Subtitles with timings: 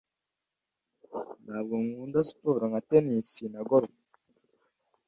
[1.45, 3.93] Ntabwo nkunda siporo nka tennis na golf.